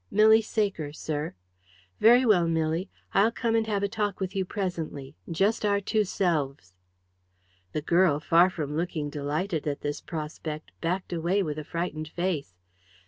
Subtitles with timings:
[0.09, 1.35] "Milly Saker, sir."
[1.99, 2.89] "Very well, Milly.
[3.13, 6.73] I'll come and have a talk with you presently just our two selves."
[7.73, 12.55] The girl, far from looking delighted at this prospect, backed away with a frightened face.